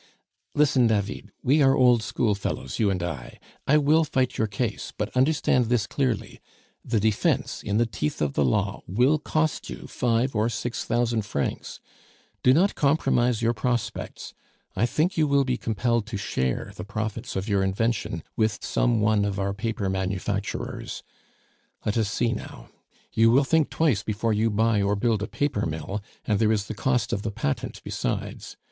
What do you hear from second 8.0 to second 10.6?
of the law, will cost you five or